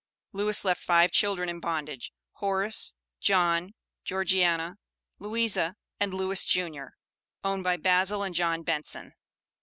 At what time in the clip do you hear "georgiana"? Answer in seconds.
4.03-4.77